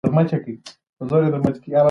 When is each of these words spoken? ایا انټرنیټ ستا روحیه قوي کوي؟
ایا 0.03 0.09
انټرنیټ 0.19 0.27
ستا 0.95 1.15
روحیه 1.19 1.39
قوي 1.43 1.59
کوي؟ 1.63 1.77